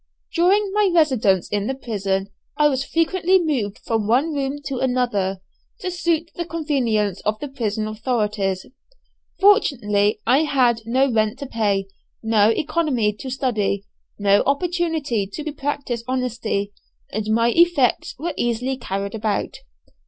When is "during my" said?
0.33-0.89